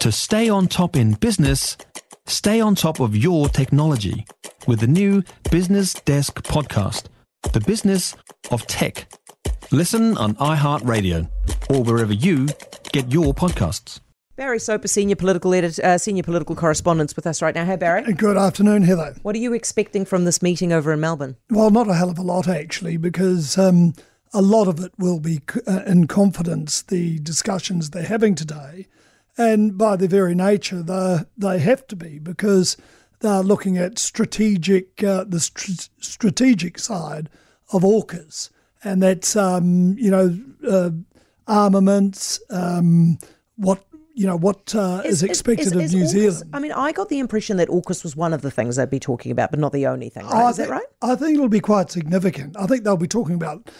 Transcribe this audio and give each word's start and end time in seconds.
To 0.00 0.10
stay 0.10 0.48
on 0.48 0.66
top 0.66 0.96
in 0.96 1.12
business, 1.12 1.76
stay 2.26 2.58
on 2.58 2.74
top 2.74 3.00
of 3.00 3.14
your 3.14 3.50
technology 3.50 4.24
with 4.66 4.80
the 4.80 4.86
new 4.86 5.22
Business 5.50 5.92
Desk 5.92 6.42
podcast, 6.42 7.08
The 7.52 7.60
Business 7.60 8.16
of 8.50 8.66
Tech. 8.66 9.12
Listen 9.70 10.16
on 10.16 10.36
iHeartRadio 10.36 11.28
or 11.68 11.82
wherever 11.82 12.14
you 12.14 12.48
get 12.92 13.12
your 13.12 13.34
podcasts. 13.34 14.00
Barry 14.36 14.58
Soper, 14.58 14.88
senior 14.88 15.16
political 15.16 15.52
edit, 15.52 15.78
uh, 15.80 15.98
senior 15.98 16.22
political 16.22 16.56
correspondent, 16.56 17.14
with 17.14 17.26
us 17.26 17.42
right 17.42 17.54
now. 17.54 17.66
Hey, 17.66 17.76
Barry. 17.76 18.10
Good 18.14 18.38
afternoon, 18.38 18.84
Heather. 18.84 19.14
What 19.20 19.36
are 19.36 19.38
you 19.38 19.52
expecting 19.52 20.06
from 20.06 20.24
this 20.24 20.40
meeting 20.40 20.72
over 20.72 20.94
in 20.94 21.00
Melbourne? 21.00 21.36
Well, 21.50 21.70
not 21.70 21.90
a 21.90 21.94
hell 21.94 22.08
of 22.08 22.18
a 22.18 22.22
lot 22.22 22.48
actually, 22.48 22.96
because 22.96 23.58
um, 23.58 23.92
a 24.32 24.40
lot 24.40 24.66
of 24.66 24.80
it 24.80 24.92
will 24.96 25.20
be 25.20 25.42
uh, 25.66 25.82
in 25.86 26.06
confidence. 26.06 26.80
The 26.80 27.18
discussions 27.18 27.90
they're 27.90 28.04
having 28.04 28.34
today, 28.34 28.86
and 29.40 29.78
by 29.78 29.96
their 29.96 30.08
very 30.08 30.34
nature, 30.34 30.82
they 30.82 31.20
they 31.36 31.58
have 31.60 31.86
to 31.88 31.96
be 31.96 32.18
because 32.18 32.76
they're 33.20 33.42
looking 33.42 33.78
at 33.78 33.98
strategic 33.98 35.02
uh, 35.02 35.24
the 35.24 35.40
st- 35.40 35.88
strategic 35.98 36.78
side 36.78 37.30
of 37.72 37.82
AUKUS, 37.82 38.50
and 38.84 39.02
that's 39.02 39.36
um, 39.36 39.96
you 39.98 40.10
know 40.10 40.38
uh, 40.68 40.90
armaments. 41.46 42.38
Um, 42.50 43.18
what 43.56 43.82
you 44.12 44.26
know 44.26 44.36
what 44.36 44.74
uh, 44.74 45.00
is, 45.06 45.14
is 45.14 45.22
expected 45.22 45.68
is, 45.68 45.72
is, 45.72 45.94
of 45.94 45.98
New 45.98 46.04
AUKUS, 46.04 46.08
Zealand. 46.08 46.50
I 46.52 46.58
mean, 46.60 46.72
I 46.72 46.92
got 46.92 47.08
the 47.08 47.18
impression 47.18 47.56
that 47.56 47.68
AUKUS 47.68 48.04
was 48.04 48.14
one 48.14 48.34
of 48.34 48.42
the 48.42 48.50
things 48.50 48.76
they'd 48.76 48.90
be 48.90 49.00
talking 49.00 49.32
about, 49.32 49.50
but 49.50 49.58
not 49.58 49.72
the 49.72 49.86
only 49.86 50.10
thing. 50.10 50.26
Right? 50.26 50.50
Is 50.50 50.56
think, 50.56 50.68
that 50.68 50.74
right? 50.74 50.86
I 51.00 51.14
think 51.14 51.36
it'll 51.36 51.48
be 51.48 51.60
quite 51.60 51.90
significant. 51.90 52.58
I 52.58 52.66
think 52.66 52.84
they'll 52.84 52.98
be 52.98 53.08
talking 53.08 53.36
about 53.36 53.70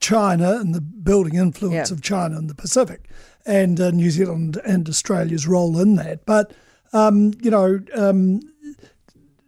China 0.00 0.56
and 0.56 0.74
the 0.74 0.80
building 0.80 1.34
influence 1.34 1.90
yeah. 1.90 1.94
of 1.94 2.00
China 2.00 2.38
in 2.38 2.46
the 2.46 2.54
Pacific, 2.54 3.10
and 3.46 3.80
uh, 3.80 3.90
New 3.90 4.10
Zealand 4.10 4.60
and 4.64 4.88
Australia's 4.88 5.46
role 5.46 5.78
in 5.78 5.96
that. 5.96 6.24
But 6.26 6.52
um, 6.92 7.32
you 7.40 7.50
know, 7.50 7.80
um, 7.94 8.40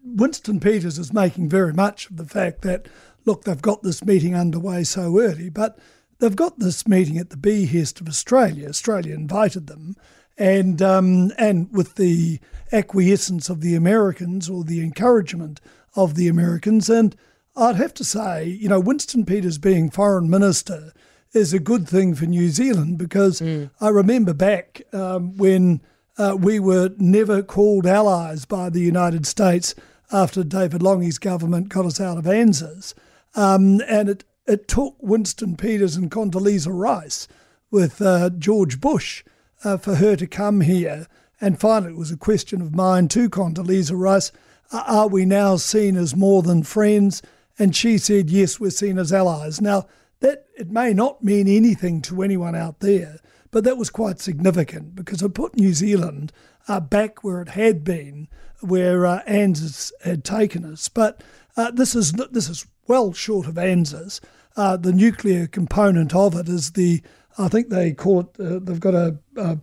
Winston 0.05 0.61
Peters 0.61 0.99
is 0.99 1.13
making 1.13 1.49
very 1.49 1.73
much 1.73 2.11
of 2.11 2.17
the 2.17 2.27
fact 2.27 2.63
that 2.63 2.87
look, 3.25 3.45
they've 3.45 3.61
got 3.61 3.83
this 3.83 4.05
meeting 4.05 4.35
underway 4.35 4.85
so 4.85 5.19
early, 5.21 5.49
but 5.49 5.79
they've 6.19 6.37
got 6.37 6.59
this 6.59 6.87
meeting 6.87 7.19
at 7.19 7.31
the 7.31 7.37
behest 7.37 8.01
of 8.01 8.09
Australia. 8.09 8.69
Australia 8.69 9.15
invited 9.15 9.67
them 9.67 9.97
and 10.39 10.81
um, 10.81 11.33
and 11.39 11.71
with 11.73 11.97
the 11.97 12.41
acquiescence 12.73 13.49
of 13.49 13.61
the 13.61 13.75
Americans 13.75 14.49
or 14.49 14.65
the 14.65 14.81
encouragement 14.81 15.61
of 15.95 16.15
the 16.15 16.29
Americans. 16.29 16.89
And 16.89 17.15
I'd 17.55 17.77
have 17.77 17.95
to 17.95 18.05
say, 18.05 18.47
you 18.47 18.69
know, 18.69 18.81
Winston 18.81 19.27
Peters 19.27 19.59
being 19.59 19.91
foreign 19.91 20.31
minister 20.31 20.93
is 21.33 21.53
a 21.53 21.59
good 21.59 21.89
thing 21.89 22.15
for 22.15 22.27
New 22.27 22.49
Zealand 22.51 22.99
because 22.99 23.41
mm. 23.41 23.71
I 23.81 23.89
remember 23.89 24.35
back 24.35 24.83
um, 24.93 25.37
when 25.37 25.81
uh, 26.19 26.37
we 26.39 26.61
were 26.61 26.91
never 26.99 27.43
called 27.43 27.87
allies 27.87 28.45
by 28.45 28.69
the 28.69 28.81
United 28.81 29.27
States 29.27 29.75
after 30.11 30.45
David 30.45 30.83
Lange's 30.83 31.19
government 31.19 31.71
got 31.71 31.87
us 31.87 32.01
out 32.01 32.19
of 32.19 32.25
ANZUS. 32.25 32.95
Um, 33.35 33.81
and 33.89 34.11
it, 34.11 34.25
it 34.47 34.69
took 34.69 34.97
Winston 35.01 35.57
Peters 35.57 35.97
and 35.97 36.11
Condoleezza 36.11 36.73
Rice 36.73 37.29
with 37.71 38.03
uh, 38.03 38.29
George 38.31 38.81
Bush 38.81 39.25
uh, 39.65 39.79
for 39.79 39.95
her 39.95 40.17
to 40.17 40.27
come 40.27 40.61
here. 40.61 41.07
And 41.41 41.59
finally, 41.59 41.93
it 41.93 41.99
was 41.99 42.11
a 42.11 42.17
question 42.17 42.61
of 42.61 42.75
mine 42.75 43.09
to 43.09 43.31
Condoleezza 43.31 43.99
Rice 43.99 44.33
are 44.73 45.09
we 45.09 45.27
now 45.27 45.57
seen 45.57 45.97
as 45.97 46.17
more 46.17 46.43
than 46.43 46.63
friends? 46.63 47.21
And 47.59 47.77
she 47.77 47.99
said, 47.99 48.31
yes, 48.31 48.59
we're 48.59 48.71
seen 48.71 48.99
as 48.99 49.13
allies. 49.13 49.61
Now, 49.61 49.87
that 50.23 50.47
it 50.57 50.71
may 50.71 50.95
not 50.95 51.23
mean 51.23 51.47
anything 51.47 52.01
to 52.03 52.23
anyone 52.23 52.55
out 52.55 52.81
there, 52.81 53.19
but 53.51 53.65
that 53.65 53.77
was 53.77 53.91
quite 53.91 54.21
significant 54.21 54.95
because 54.95 55.21
it 55.21 55.35
put 55.35 55.57
New 55.57 55.75
Zealand 55.75 56.33
uh, 56.69 56.81
back 56.81 57.23
where 57.23 57.43
it 57.43 57.51
had 57.51 57.85
been, 57.85 58.29
where 58.61 59.05
uh, 59.05 59.23
ANZUS 59.27 59.93
had 60.03 60.25
taken 60.25 60.65
us. 60.65 60.89
But 60.89 61.23
uh, 61.57 61.73
this 61.73 61.95
is 61.95 62.13
this 62.31 62.49
is 62.49 62.67
well 62.87 63.13
short 63.13 63.47
of 63.47 63.59
ANZUS. 63.59 64.21
Uh, 64.57 64.77
the 64.77 64.93
nuclear 64.93 65.47
component 65.47 66.15
of 66.15 66.35
it 66.35 66.49
is 66.49 66.73
the 66.73 67.03
I 67.39 67.49
think 67.49 67.69
they 67.69 67.93
call 67.93 68.21
it, 68.21 68.29
uh, 68.39 68.59
they've 68.63 68.81
got 68.81 68.95
a, 68.95 69.19
a, 69.37 69.59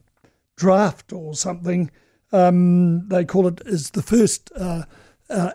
draft 0.56 1.14
or 1.14 1.36
something. 1.36 1.90
Um, 2.34 3.08
they 3.08 3.24
call 3.24 3.48
it 3.48 3.62
is 3.66 3.92
the 3.92 4.02
first. 4.02 4.52
Uh, 4.56 4.84
uh, 5.30 5.52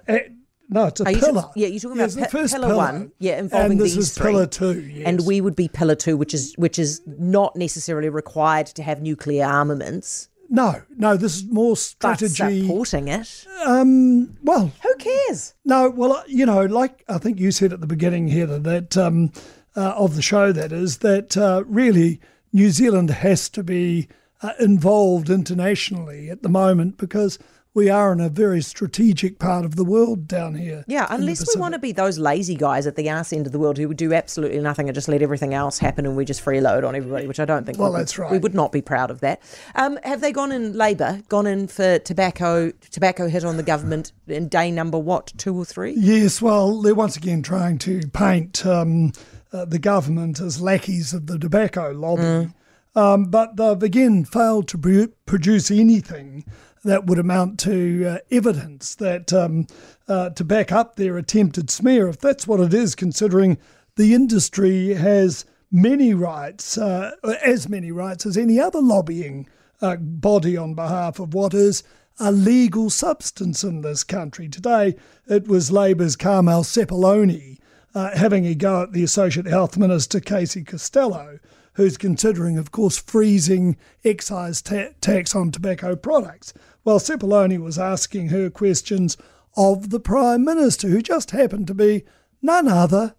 no, 0.69 0.86
it's 0.86 1.00
a 1.00 1.04
pillar. 1.04 1.50
Yeah, 1.54 1.69
you're 1.69 1.80
talking 1.80 1.98
yeah, 1.98 2.04
about 2.04 2.16
the 2.16 2.28
first 2.28 2.54
pillar, 2.54 2.69
pillar, 2.69 2.76
one. 2.76 3.12
Yeah, 3.19 3.38
involving 3.38 3.72
and 3.72 3.80
this 3.80 3.94
these 3.94 4.08
is 4.08 4.14
three. 4.14 4.32
pillar 4.32 4.47
two. 4.47 4.80
Yes. 4.80 5.06
And 5.06 5.26
we 5.26 5.41
would 5.41 5.56
be 5.56 5.69
pillar 5.69 5.94
two, 5.94 6.16
which 6.16 6.34
is 6.34 6.54
which 6.56 6.78
is 6.78 7.02
not 7.06 7.54
necessarily 7.56 8.08
required 8.08 8.66
to 8.69 8.82
have 8.82 9.03
nuclear 9.03 9.44
armaments. 9.44 10.28
No, 10.50 10.82
no, 10.97 11.16
this 11.16 11.36
is 11.36 11.44
more 11.50 11.76
strategy. 11.76 12.42
But 12.42 12.66
supporting 12.66 13.08
it. 13.08 13.47
Um, 13.64 14.36
well, 14.42 14.72
who 14.82 14.94
cares? 14.97 15.54
No, 15.64 15.91
well, 15.91 16.22
you 16.26 16.47
know, 16.47 16.64
like 16.64 17.03
I 17.08 17.19
think 17.19 17.41
you 17.41 17.50
said 17.50 17.72
at 17.72 17.80
the 17.80 17.86
beginning, 17.86 18.28
Heather, 18.28 18.58
that 18.58 18.97
um, 18.97 19.32
uh, 19.76 19.94
of 19.97 20.16
the 20.16 20.22
show, 20.22 20.53
that 20.53 20.72
is, 20.72 20.98
that 20.98 21.36
uh, 21.36 21.64
really 21.66 22.20
New 22.53 22.70
Zealand 22.70 23.10
has 23.10 23.48
to 23.50 23.62
be 23.62 24.08
uh, 24.42 24.53
involved 24.60 25.30
internationally 25.30 26.30
at 26.30 26.42
the 26.42 26.48
moment 26.48 26.98
because 26.98 27.38
we 27.74 27.90
are 27.90 28.12
in 28.12 28.20
a 28.20 28.28
very 28.28 28.62
strategic 28.62 29.40
part 29.40 29.64
of 29.64 29.74
the 29.74 29.84
world 29.84 30.28
down 30.28 30.54
here. 30.54 30.84
Yeah, 30.86 31.08
unless 31.10 31.44
we 31.54 31.60
want 31.60 31.74
to 31.74 31.80
be 31.80 31.90
those 31.90 32.18
lazy 32.18 32.54
guys 32.54 32.86
at 32.86 32.94
the 32.94 33.10
arse 33.10 33.32
end 33.32 33.46
of 33.46 33.52
the 33.52 33.58
world 33.58 33.78
who 33.78 33.88
would 33.88 33.96
do 33.96 34.14
absolutely 34.14 34.60
nothing 34.60 34.88
and 34.88 34.94
just 34.94 35.08
let 35.08 35.22
everything 35.22 35.54
else 35.54 35.78
happen 35.78 36.06
and 36.06 36.16
we 36.16 36.24
just 36.24 36.42
freeload 36.44 36.86
on 36.86 36.94
everybody, 36.94 37.26
which 37.26 37.40
I 37.40 37.44
don't 37.44 37.66
think. 37.66 37.78
Well, 37.78 37.92
that's 37.92 38.16
right. 38.16 38.30
We 38.30 38.38
would 38.38 38.54
not 38.54 38.70
be 38.70 38.80
proud 38.80 39.10
of 39.10 39.20
that. 39.20 39.42
Um, 39.74 39.98
have 40.04 40.20
they 40.20 40.30
gone 40.30 40.52
in 40.52 40.72
Labor, 40.72 41.22
gone 41.28 41.46
in 41.46 41.66
for 41.66 41.98
tobacco, 41.98 42.70
tobacco 42.90 43.28
hit 43.28 43.44
on 43.44 43.56
the 43.56 43.64
government 43.64 44.12
in 44.28 44.48
day 44.48 44.70
number 44.70 44.98
what, 44.98 45.32
two 45.36 45.56
or 45.56 45.64
three? 45.64 45.94
Yes, 45.98 46.41
well, 46.41 46.80
they're 46.80 46.94
once 46.94 47.16
again 47.16 47.42
trying 47.42 47.78
to 47.78 48.02
paint 48.12 48.64
um, 48.64 49.10
uh, 49.52 49.64
the 49.64 49.80
government 49.80 50.41
as 50.41 50.60
lackeys 50.60 51.12
of 51.12 51.26
the 51.26 51.38
tobacco 51.38 51.91
lobby. 51.91 52.22
Mm. 52.22 52.54
Um, 52.96 53.24
but 53.24 53.56
they've 53.56 53.82
again 53.82 54.24
failed 54.24 54.68
to 54.68 55.08
produce 55.26 55.68
anything 55.72 56.44
that 56.84 57.06
would 57.06 57.19
amount 57.19 57.59
to 57.61 58.05
uh, 58.05 58.19
evidence 58.31 58.95
that 58.97 59.33
um, 59.33 59.67
uh, 60.06 60.31
to 60.31 60.45
back 60.45 60.71
up 60.71 60.97
their 60.97 61.17
attempted 61.17 61.71
smear, 61.71 62.09
if 62.09 62.19
that's 62.19 62.47
what 62.47 62.61
it 62.61 62.75
is, 62.75 62.95
considering 62.95 63.59
the 63.97 64.15
industry 64.15 64.95
has 64.95 65.45
many 65.72 66.15
rights, 66.15 66.78
uh, 66.78 67.12
as 67.43 67.69
many 67.69 67.91
rights 67.91 68.27
as 68.27 68.37
any 68.37 68.61
other 68.61 68.81
lobbying 68.81 69.49
uh, 69.81 69.97
body 69.97 70.56
on 70.56 70.75
behalf 70.75 71.19
of 71.19 71.34
what 71.34 71.55
is 71.55 71.83
a 72.21 72.31
legal 72.31 72.91
substance 72.91 73.65
in 73.65 73.81
this 73.81 74.05
country. 74.05 74.49
Today, 74.49 74.95
it 75.27 75.49
was 75.49 75.72
Labor's 75.72 76.16
Carmel 76.16 76.62
Sepuloni 76.62 77.59
uh, 77.95 78.16
having 78.16 78.47
a 78.47 78.55
go 78.55 78.83
at 78.83 78.93
the 78.93 79.03
Associate 79.03 79.47
Health 79.47 79.77
Minister, 79.77 80.21
Casey 80.21 80.62
Costello, 80.62 81.39
who's 81.74 81.96
considering, 81.96 82.58
of 82.58 82.70
course, 82.70 82.98
freezing 82.98 83.76
excise 84.04 84.62
ta- 84.62 84.90
tax 85.00 85.34
on 85.34 85.50
tobacco 85.50 85.94
products. 85.96 86.54
Well, 86.84 86.98
Sepuloni 86.98 87.58
was 87.58 87.78
asking 87.78 88.28
her 88.28 88.50
questions 88.50 89.16
of 89.56 89.90
the 89.90 90.00
Prime 90.00 90.44
Minister, 90.44 90.88
who 90.88 91.00
just 91.00 91.30
happened 91.30 91.66
to 91.68 91.74
be 91.74 92.04
none 92.42 92.68
other 92.68 93.14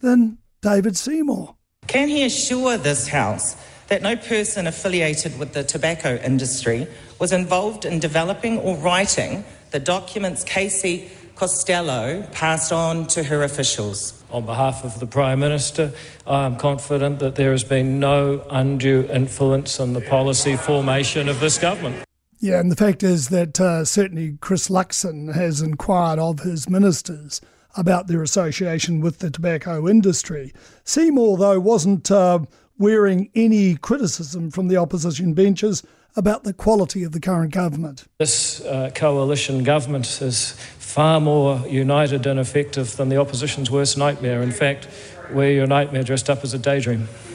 than 0.00 0.38
David 0.62 0.96
Seymour. 0.96 1.56
Can 1.86 2.08
he 2.08 2.24
assure 2.24 2.76
this 2.76 3.08
House 3.08 3.56
that 3.88 4.02
no 4.02 4.16
person 4.16 4.66
affiliated 4.66 5.38
with 5.38 5.52
the 5.52 5.62
tobacco 5.62 6.16
industry 6.16 6.86
was 7.18 7.32
involved 7.32 7.84
in 7.84 8.00
developing 8.00 8.58
or 8.58 8.76
writing 8.76 9.44
the 9.70 9.78
documents 9.78 10.44
Casey 10.44 11.10
Costello 11.34 12.22
passed 12.32 12.72
on 12.72 13.06
to 13.08 13.24
her 13.24 13.42
officials? 13.42 14.22
On 14.30 14.46
behalf 14.46 14.84
of 14.84 15.00
the 15.00 15.06
Prime 15.06 15.40
Minister, 15.40 15.92
I 16.26 16.44
am 16.44 16.56
confident 16.56 17.18
that 17.18 17.34
there 17.34 17.52
has 17.52 17.64
been 17.64 17.98
no 17.98 18.44
undue 18.50 19.08
influence 19.12 19.80
on 19.80 19.92
the 19.92 20.00
policy 20.00 20.56
formation 20.56 21.28
of 21.28 21.40
this 21.40 21.58
government. 21.58 22.04
Yeah, 22.38 22.60
and 22.60 22.70
the 22.70 22.76
fact 22.76 23.02
is 23.02 23.28
that 23.28 23.60
uh, 23.60 23.84
certainly 23.84 24.36
Chris 24.40 24.68
Luxon 24.68 25.34
has 25.34 25.60
inquired 25.60 26.18
of 26.18 26.40
his 26.40 26.68
ministers 26.68 27.40
about 27.76 28.06
their 28.06 28.22
association 28.22 29.00
with 29.00 29.18
the 29.18 29.30
tobacco 29.30 29.88
industry. 29.88 30.52
Seymour, 30.84 31.38
though, 31.38 31.58
wasn't 31.58 32.10
uh, 32.10 32.40
wearing 32.78 33.30
any 33.34 33.76
criticism 33.76 34.50
from 34.50 34.68
the 34.68 34.76
opposition 34.76 35.34
benches 35.34 35.82
about 36.16 36.44
the 36.44 36.52
quality 36.52 37.02
of 37.02 37.12
the 37.12 37.20
current 37.20 37.52
government. 37.52 38.04
This 38.18 38.60
uh, 38.60 38.90
coalition 38.94 39.64
government 39.64 40.06
is 40.22 40.52
far 40.94 41.20
more 41.20 41.58
united 41.66 42.24
and 42.24 42.38
effective 42.38 42.96
than 42.96 43.08
the 43.08 43.16
opposition's 43.16 43.68
worst 43.68 43.98
nightmare. 43.98 44.40
In 44.40 44.52
fact, 44.52 44.86
we're 45.32 45.50
your 45.50 45.66
nightmare 45.66 46.04
dressed 46.04 46.30
up 46.30 46.44
as 46.44 46.54
a 46.54 46.58
daydream. 46.58 47.08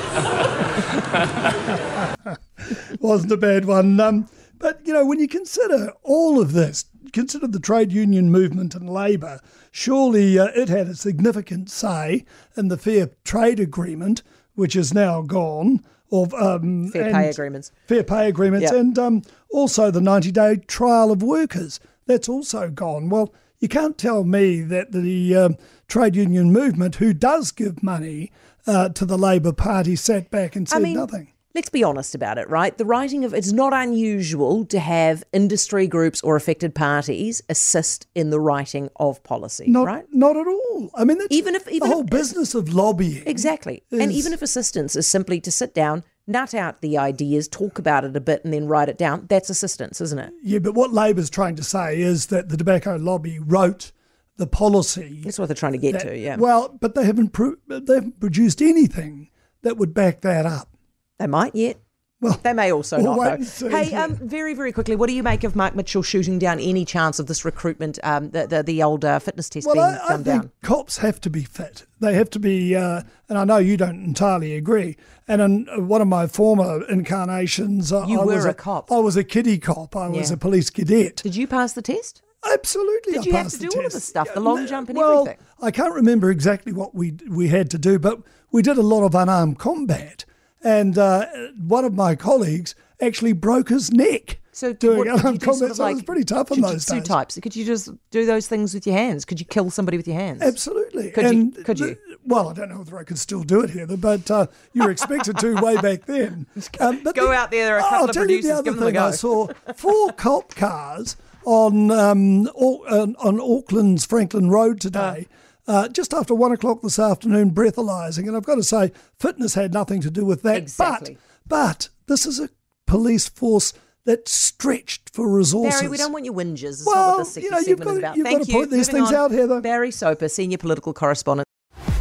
Wasn't 3.01 3.29
a 3.33 3.35
bad 3.37 3.65
one. 3.65 3.99
Um, 3.99 4.29
but, 4.59 4.79
you 4.85 4.93
know, 4.93 5.05
when 5.05 5.19
you 5.19 5.27
consider 5.27 5.91
all 6.03 6.39
of 6.39 6.53
this, 6.53 6.85
consider 7.11 7.47
the 7.47 7.59
trade 7.59 7.91
union 7.91 8.31
movement 8.31 8.75
and 8.75 8.89
Labour, 8.89 9.41
surely 9.71 10.39
uh, 10.39 10.45
it 10.55 10.69
had 10.69 10.87
a 10.87 10.95
significant 10.95 11.69
say 11.69 12.23
in 12.55 12.69
the 12.69 12.77
fair 12.77 13.09
trade 13.25 13.59
agreement, 13.59 14.23
which 14.55 14.73
is 14.73 14.93
now 14.93 15.21
gone, 15.21 15.83
or 16.09 16.29
um, 16.41 16.87
Fair 16.93 17.11
pay 17.11 17.27
agreements. 17.29 17.73
Fair 17.89 18.03
pay 18.05 18.29
agreements, 18.29 18.71
Yep. 18.71 18.79
and 18.79 18.97
um, 18.97 19.21
also 19.51 19.91
the 19.91 19.99
90 19.99 20.31
day 20.31 20.55
trial 20.65 21.11
of 21.11 21.21
workers. 21.21 21.81
That's 22.05 22.29
also 22.29 22.69
gone. 22.69 23.09
Well, 23.09 23.33
you 23.59 23.67
can't 23.67 23.97
tell 23.97 24.23
me 24.23 24.61
that 24.61 24.91
the 24.91 25.35
um, 25.35 25.57
trade 25.87 26.15
union 26.15 26.51
movement, 26.51 26.95
who 26.95 27.13
does 27.13 27.51
give 27.51 27.83
money 27.83 28.31
uh, 28.67 28.89
to 28.89 29.05
the 29.05 29.17
Labor 29.17 29.53
Party, 29.53 29.95
sat 29.95 30.29
back 30.31 30.55
and 30.55 30.67
said 30.67 30.77
I 30.77 30.79
mean, 30.79 30.95
nothing. 30.97 31.31
let's 31.55 31.69
be 31.69 31.83
honest 31.83 32.13
about 32.15 32.37
it, 32.37 32.49
right? 32.49 32.77
The 32.77 32.85
writing 32.85 33.25
of 33.25 33.33
it's 33.33 33.51
not 33.51 33.73
unusual 33.73 34.65
to 34.65 34.79
have 34.79 35.23
industry 35.33 35.87
groups 35.87 36.21
or 36.21 36.35
affected 36.35 36.75
parties 36.75 37.41
assist 37.49 38.07
in 38.15 38.29
the 38.29 38.39
writing 38.39 38.89
of 38.97 39.21
policy, 39.23 39.65
Not, 39.67 39.87
right? 39.87 40.05
not 40.11 40.37
at 40.37 40.47
all. 40.47 40.91
I 40.95 41.03
mean, 41.03 41.17
that's 41.17 41.33
Even 41.35 41.55
if- 41.55 41.67
even 41.67 41.87
the 41.89 41.93
whole 41.93 42.03
if- 42.03 42.09
business 42.09 42.55
of 42.55 42.73
lobbying. 42.73 43.23
Exactly. 43.25 43.83
and 43.91 44.11
even 44.11 44.33
if 44.33 44.41
assistance 44.41 44.95
is 44.95 45.07
simply 45.07 45.41
to 45.41 45.51
sit 45.51 45.73
down, 45.73 46.03
nut 46.29 46.53
out 46.53 46.81
the 46.81 46.97
ideas, 46.97 47.47
talk 47.47 47.79
about 47.79 48.05
it 48.05 48.15
a 48.15 48.21
bit, 48.21 48.43
and 48.45 48.53
then 48.53 48.67
write 48.67 48.87
it 48.89 48.97
down, 48.97 49.25
that's 49.27 49.49
assistance, 49.49 49.99
isn't 49.99 50.19
it? 50.19 50.31
Yeah, 50.43 50.59
but 50.59 50.73
what 50.75 50.93
Labor's 50.93 51.29
trying 51.29 51.55
to 51.57 51.63
say 51.63 51.99
is 51.99 52.27
that 52.27 52.49
the 52.49 52.57
tobacco 52.57 52.95
lobby 52.95 53.39
wrote 53.39 53.91
the 54.37 54.47
policy. 54.47 55.21
That's 55.23 55.37
what 55.39 55.47
they're 55.47 55.55
trying 55.55 55.73
to 55.73 55.77
get 55.79 55.93
that- 55.93 56.03
to, 56.03 56.17
yeah. 56.17 56.37
Well, 56.37 56.77
but 56.79 56.95
they 56.95 57.05
haven't 57.05 57.29
pro- 57.33 57.57
they 57.67 57.95
haven't 57.95 58.19
produced 58.19 58.61
anything 58.61 59.29
that 59.63 59.75
would 59.77 59.93
back 59.93 60.21
that 60.21 60.45
up. 60.45 60.69
They 61.17 61.27
might 61.27 61.53
yet. 61.55 61.77
Well, 62.21 62.37
They 62.43 62.51
may 62.51 62.71
also 62.73 63.01
we'll 63.01 63.15
not. 63.15 63.39
though. 63.39 63.69
Hey, 63.69 63.93
um, 63.93 64.15
very, 64.15 64.53
very 64.53 64.73
quickly, 64.73 64.97
what 64.97 65.07
do 65.07 65.15
you 65.15 65.23
make 65.23 65.45
of 65.45 65.55
Mark 65.55 65.73
Mitchell 65.73 66.03
shooting 66.03 66.37
down 66.37 66.59
any 66.59 66.83
chance 66.83 67.17
of 67.17 67.27
this 67.27 67.45
recruitment, 67.45 67.97
um, 68.03 68.31
the, 68.31 68.45
the 68.45 68.61
the 68.61 68.83
old 68.83 69.05
uh, 69.05 69.19
fitness 69.19 69.47
test 69.47 69.65
Well, 69.65 69.75
being 69.75 69.85
I, 69.85 70.05
I 70.05 70.13
think 70.15 70.25
down? 70.25 70.51
cops 70.61 70.97
have 70.97 71.21
to 71.21 71.29
be 71.29 71.43
fit. 71.45 71.85
They 72.01 72.13
have 72.15 72.29
to 72.31 72.39
be, 72.39 72.75
uh, 72.75 73.03
and 73.29 73.37
I 73.37 73.45
know 73.45 73.57
you 73.57 73.77
don't 73.77 74.03
entirely 74.03 74.55
agree. 74.55 74.97
And 75.29 75.41
in 75.41 75.87
one 75.87 76.01
of 76.01 76.09
my 76.09 76.27
former 76.27 76.83
incarnations, 76.89 77.91
You 77.91 77.97
I 78.19 78.25
were 78.25 78.35
was 78.35 78.45
a 78.45 78.53
cop. 78.53 78.91
I 78.91 78.97
was 78.99 79.15
a 79.15 79.23
kiddie 79.23 79.57
cop. 79.57 79.95
I 79.95 80.09
was 80.09 80.29
Yeah. 80.29 80.33
a 80.35 80.37
police 80.37 80.69
cadet. 80.69 81.17
Did 81.17 81.35
you 81.37 81.47
pass 81.47 81.71
the 81.73 81.81
test? 81.81 82.21
Absolutely. 82.53 83.13
Did 83.13 83.21
I 83.21 83.25
you 83.25 83.33
have 83.33 83.47
to 83.49 83.57
the 83.57 83.67
do 83.67 83.77
all 83.77 83.85
of 83.85 83.91
test. 83.91 83.95
this 83.95 84.05
stuff, 84.05 84.33
the 84.33 84.39
long 84.39 84.65
jump 84.65 84.89
and 84.89 84.97
well, 84.97 85.21
everything? 85.21 85.39
I 85.61 85.71
can't 85.71 85.93
remember 85.93 86.31
exactly 86.31 86.71
what 86.73 86.95
we 86.95 87.17
we 87.29 87.49
had 87.49 87.69
to 87.71 87.77
do, 87.77 87.99
but 87.99 88.19
we 88.51 88.61
did 88.61 88.77
a 88.77 88.81
lot 88.81 89.03
of 89.03 89.13
unarmed 89.15 89.59
combat. 89.59 90.25
And 90.63 90.97
uh, 90.97 91.25
one 91.57 91.85
of 91.85 91.93
my 91.93 92.15
colleagues 92.15 92.75
actually 93.01 93.31
broke 93.33 93.69
his 93.69 93.91
neck 93.93 94.39
So 94.51 94.73
doing 94.73 94.97
what, 94.97 95.07
unarmed 95.07 95.39
do 95.39 95.45
combat. 95.45 95.59
sort 95.59 95.71
of 95.71 95.77
so 95.77 95.85
it 95.87 95.93
was 95.93 96.03
pretty 96.03 96.23
tough 96.25 96.51
in 96.51 96.59
those 96.61 96.85
days. 96.85 97.03
types? 97.07 97.39
Could 97.41 97.55
you 97.55 97.63
just 97.65 97.89
do 98.11 98.25
those 98.25 98.47
things 98.47 98.73
with 98.73 98.85
your 98.85 98.97
hands? 98.97 99.23
Could 99.23 99.39
you 99.39 99.45
kill 99.45 99.69
somebody 99.69 99.95
with 99.95 100.05
your 100.07 100.17
hands? 100.17 100.41
Absolutely. 100.41 101.11
Could 101.11 101.23
you- 101.23 101.29
and 101.29 101.65
could 101.65 101.77
the- 101.77 101.87
you? 101.89 102.17
well, 102.25 102.49
I 102.49 102.53
don't 102.53 102.67
know 102.69 102.79
whether 102.79 102.97
I 102.99 103.03
could 103.05 103.17
still 103.17 103.43
do 103.43 103.61
it, 103.61 103.69
Heather, 103.69 103.95
but 103.95 104.29
uh, 104.29 104.47
you 104.73 104.83
were 104.83 104.91
expected 104.91 105.37
to 105.37 105.55
way 105.61 105.77
back 105.77 106.05
then. 106.05 106.45
Um, 106.81 107.01
but 107.03 107.15
go 107.15 107.31
out 107.31 107.51
there, 107.51 107.65
there 107.65 107.75
are 107.75 107.79
a 107.79 107.81
couple 107.83 107.97
I'll 107.99 108.05
of 108.05 108.11
tell 108.11 108.29
you 108.29 108.41
the 108.41 108.51
other 108.51 108.63
give 108.63 108.73
them 108.75 108.83
a 108.83 108.85
thing 108.87 108.93
go. 108.95 109.05
I 109.07 109.11
saw 109.11 109.47
four 109.75 110.11
cop 110.17 110.55
cars 110.55 111.15
on 111.45 111.89
um, 111.89 112.47
on 112.47 113.15
on 113.15 113.39
Auckland's 113.39 114.05
Franklin 114.05 114.49
Road 114.49 114.79
today. 114.81 115.27
Uh, 115.29 115.35
Uh, 115.69 115.87
just 115.87 116.13
after 116.15 116.33
one 116.33 116.51
o'clock 116.51 116.81
this 116.81 116.97
afternoon, 116.97 117.51
breathalyzing, 117.51 118.27
and 118.27 118.35
I've 118.35 118.43
got 118.43 118.55
to 118.55 118.63
say, 118.63 118.91
fitness 119.19 119.53
had 119.53 119.71
nothing 119.71 120.01
to 120.01 120.09
do 120.09 120.25
with 120.25 120.41
that. 120.41 120.57
Exactly. 120.57 121.17
But, 121.47 121.89
but 122.07 122.13
this 122.13 122.25
is 122.25 122.39
a 122.39 122.49
police 122.87 123.29
force 123.29 123.71
that's 124.03 124.31
stretched 124.31 125.11
for 125.13 125.29
resources. 125.29 125.79
Barry, 125.81 125.91
we 125.91 125.97
don't 125.97 126.11
want 126.11 126.25
your 126.25 126.33
whinges. 126.33 126.63
It's 126.81 126.85
not 126.87 126.95
Well, 126.95 127.17
what 127.19 127.33
this 127.35 127.43
you 127.43 127.51
know, 127.51 127.59
you've 127.59 127.79
got 127.79 127.91
to- 127.93 127.97
about. 127.99 128.17
you've 128.17 128.25
got 128.25 128.41
to 128.41 128.47
you. 128.47 128.53
point 128.57 128.71
these 128.71 128.87
Moving 128.91 129.05
things 129.05 129.09
on. 129.09 129.25
out, 129.25 129.31
Heather. 129.31 129.61
Barry 129.61 129.91
Soper, 129.91 130.27
senior 130.27 130.57
political 130.57 130.91
correspondent. 130.91 131.45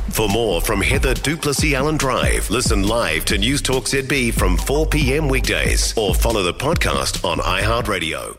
For 0.09 0.31
more 0.31 0.63
from 0.63 0.81
Heather 0.81 1.13
du 1.13 1.37
Plessis-Allen 1.37 1.99
Drive, 1.99 2.49
listen 2.51 2.89
live 2.89 3.27
to 3.27 3.37
News 3.37 3.61
Talk 3.61 3.85
ZB 3.85 4.33
from 4.33 4.57
4 4.57 4.87
p.m. 4.87 5.29
weekdays 5.29 5.93
or 5.97 6.15
follow 6.15 6.43
the 6.43 6.55
podcast 6.55 7.23
on 7.25 7.39
iHeartRadio. 7.39 8.39